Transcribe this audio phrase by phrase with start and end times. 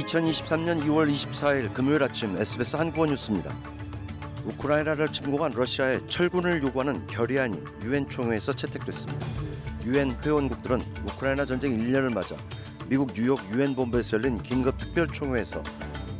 [0.00, 3.54] 2023년 2월 24일 금요일 아침 SBS 한국어 뉴스입니다.
[4.44, 9.26] 우크라이나를 침공한 러시아의 철군을 요구하는 결의안이 유엔 총회에서 채택됐습니다.
[9.84, 12.34] 유엔 회원국들은 우크라이나 전쟁 1년을 맞아
[12.88, 15.62] 미국 뉴욕 유엔 본부에서 열린 긴급 특별 총회에서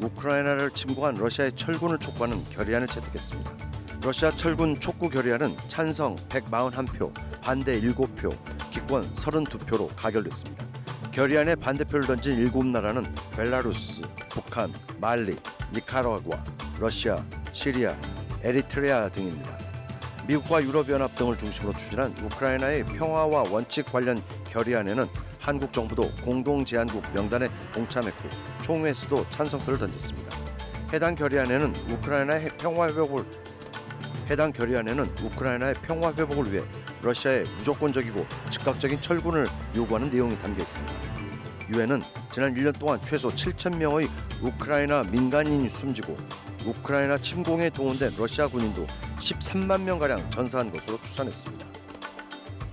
[0.01, 3.51] 우크라이나를 침공한 러시아의 철군을 촉구하는 결의안을 채택했습니다.
[4.03, 8.35] 러시아 철군 촉구 결의안은 찬성 141표, 반대 7표,
[8.71, 10.70] 기권 32표로 가결됐습니다.
[11.21, 13.05] 결의안에 반대표를 던진 일곱 나라는
[13.37, 15.37] 벨라루스, 북한, 말리,
[15.75, 16.43] 니카라과,
[16.79, 17.95] 러시아, 시리아,
[18.43, 19.59] 에리트레아 등입니다.
[20.27, 25.07] 미국과 유럽연합 등을 중심으로 추진한 우크라이나의 평화와 원칙 관련 결의안에는
[25.39, 28.27] 한국 정부도 공동 제안국 명단에 동참했고
[28.63, 30.35] 총회에서도 찬성표를 던졌습니다.
[30.91, 33.27] 해당 결의안에는 우크라이나의 평화 회복을
[34.31, 36.63] 해당 결의안에는 우크라이나의 평화 회복을 위해
[37.03, 40.93] 러시아의 무조건적이고 즉각적인 철군을 요구하는 내용이 담겨 있습니다.
[41.69, 44.09] 유엔은 지난 1년 동안 최소 7천 명의
[44.41, 46.17] 우크라이나 민간인이 숨지고
[46.65, 48.87] 우크라이나 침공에 동원된 러시아 군인도
[49.19, 51.67] 13만 명 가량 전사한 것으로 추산했습니다.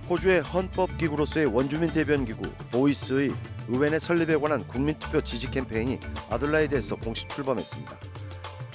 [0.08, 3.34] 호주의 헌법기구로서의 원주민 대변 기구 보이스의
[3.68, 5.98] 의회 설립에 관한 국민투표 지지 캠페인이
[6.30, 8.07] 아들라이드에서 공식 출범했습니다.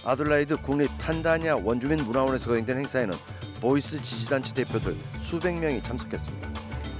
[0.06, 3.18] 아들라이드 국립 탄다니아 원주민 문화원에서 거행된 행사에는
[3.62, 6.50] Voice 지지단체 대표들 수백 명이 참석했습니다.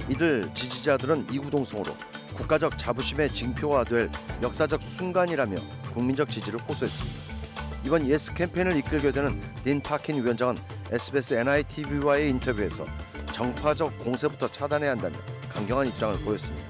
[0.08, 1.94] 이들 지지자들은 이구동성으로
[2.34, 4.10] 국가적 자부심의 징표가 될
[4.42, 5.56] 역사적 순간이라며
[5.92, 7.34] 국민적 지지를 호소했습니다.
[7.84, 10.58] 이번 Yes 캠페인을 이끌게 되는 딘 파킨 위원장은
[10.90, 12.86] SBS NITV와의 인터뷰에서
[13.32, 15.16] 정파적 공세부터 차단해야 한다며
[15.50, 16.66] 강경한 입장을 보였습니다.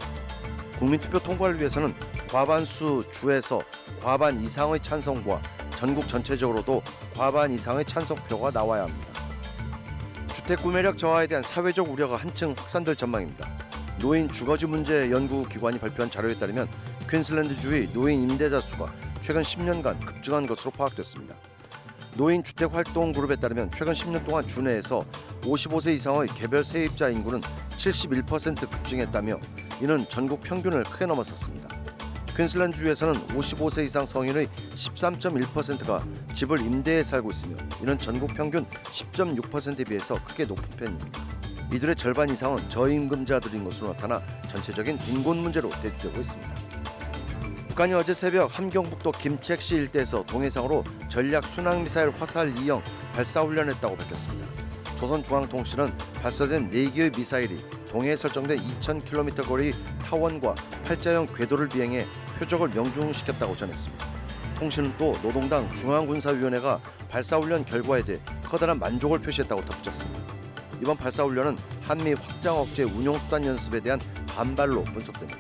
[0.79, 1.95] 국민투표 통과를 위해서는
[2.29, 3.63] 과반수 주에서
[4.03, 5.41] 과반 이상의 찬성과
[5.85, 6.83] 전국 전체적으로도
[7.15, 9.07] 과반 이상의 찬성표가 나와야 합니다.
[10.33, 13.47] 주택 구매력 저하에 대한 사회적 우려가 한층 확산될 전망입니다.
[13.99, 16.71] 노인 주거지 문제 연구 기관이 발표한 자료에 따르면
[17.11, 21.35] 퀸슬랜드주의 노인 임대자 수가 최근 10년간 급증한 것으로 파악됐습니다.
[22.15, 25.05] 노인 주택 활동 그룹에 따르면 최근 10년 동안 주내에서
[25.43, 27.43] 55세 이상의 개별 세입자 인구는
[27.77, 29.39] 71% 급증했다며
[29.83, 31.74] 이는 전국 평균을 크게 넘어섰습니다.
[32.37, 36.03] 퀸슬랜드주에서는 55세 이상 성인의 13.1%가
[36.35, 41.21] 집을 임대해 살고 있으며 이는 전국 평균 10.6%에 비해서 크게 높은 편입니다.
[41.73, 46.55] 이들의 절반 이상은 저임금자들인 것으로 나타나 전체적인 빈곤 문제로 대두되고 있습니다.
[47.69, 52.83] 북한이 어제 새벽 함경북도 김책시 일대에서 동해상으로 전략 순항미사일 화살 2형
[53.15, 54.47] 발사 훈련했다고 밝혔습니다.
[54.99, 57.59] 조선중앙통신은 발사된 4개의 미사일이
[57.95, 59.73] 동해에 설정된 2,000km 거리
[60.03, 62.05] 타원과 팔자형 궤도를 비행해
[62.41, 64.05] 표적을 명중시켰다고 전했습니다.
[64.59, 70.21] 통신은 또 노동당 중앙군사위원회가 발사훈련 결과에 대해 커다란 만족을 표시했다고 덧붙였습니다.
[70.83, 75.39] 이번 발사훈련은 한미 확장 억제 운용 수단 연습에 대한 반발로 분석됩니다.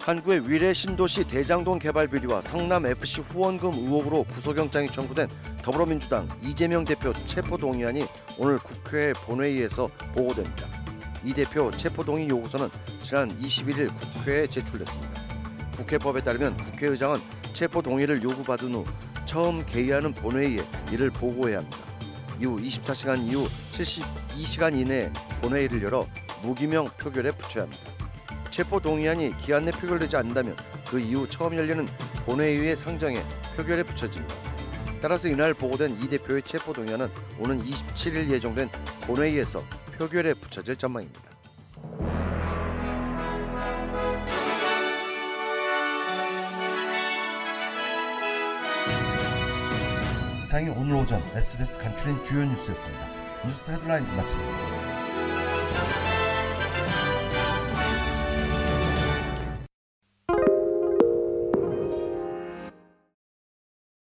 [0.00, 5.28] 한국의 위례 신도시 대장동 개발 비리와 성남 FC 후원금 의혹으로 구속영장이 청구된
[5.62, 8.04] 더불어민주당 이재명 대표 체포 동의안이
[8.38, 10.87] 오늘 국회 본회의에서 보고됩니다.
[11.24, 12.68] 이 대표 체포 동의 요구서는
[13.02, 15.20] 지난 21일 국회에 제출됐습니다.
[15.76, 17.20] 국회법에 따르면 국회의장은
[17.52, 18.84] 체포 동의를 요구받은 후
[19.26, 21.78] 처음 개의하는 본회의에 이를 보고해야 합니다.
[22.40, 25.12] 이후 24시간 이후 72시간 이내에
[25.42, 26.06] 본회의를 열어
[26.42, 27.90] 무기명 표결에 붙여야 합니다.
[28.50, 30.56] 체포 동의안이 기한 내 표결되지 않는다면
[30.88, 31.86] 그 이후 처음 열리는
[32.26, 33.22] 본회의의 상정에
[33.56, 34.34] 표결에 붙여집니다.
[35.00, 37.08] 따라서 이날 보고된 이 대표의 체포 동의안은
[37.38, 38.68] 오는 27일 예정된
[39.02, 39.62] 본회의에서
[39.98, 41.20] 표결에 붙여질 전망입니다.
[50.40, 53.06] 이상이 오늘 오전 SBS 간추린 주요 뉴스였습니다.
[53.42, 54.87] 뉴스 헤드라인즈 마칩니다.